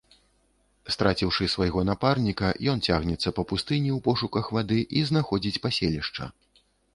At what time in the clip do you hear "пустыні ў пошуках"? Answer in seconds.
3.51-4.45